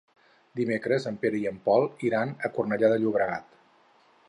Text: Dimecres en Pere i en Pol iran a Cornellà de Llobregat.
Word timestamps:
Dimecres 0.59 1.05
en 1.09 1.19
Pere 1.25 1.39
i 1.41 1.43
en 1.51 1.59
Pol 1.67 1.85
iran 2.11 2.33
a 2.49 2.53
Cornellà 2.57 2.93
de 2.95 3.01
Llobregat. 3.05 3.57